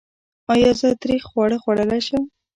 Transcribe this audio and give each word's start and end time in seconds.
ایا 0.53 0.71
زه 0.79 0.89
تریخ 1.01 1.23
خواړه 1.31 1.57
خوړلی 1.63 2.01
شم؟ 2.07 2.23